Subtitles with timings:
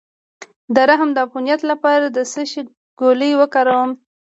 [0.75, 2.61] د رحم د عفونت لپاره د څه شي
[2.99, 3.91] ګولۍ وکاروم؟